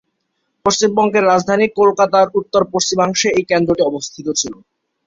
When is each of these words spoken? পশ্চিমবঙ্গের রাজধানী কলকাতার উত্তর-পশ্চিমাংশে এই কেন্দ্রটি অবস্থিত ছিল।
পশ্চিমবঙ্গের 0.65 1.23
রাজধানী 1.23 1.65
কলকাতার 1.79 2.27
উত্তর-পশ্চিমাংশে 2.39 3.27
এই 3.31 3.45
কেন্দ্রটি 3.49 3.83
অবস্থিত 3.85 4.27
ছিল। 4.39 4.53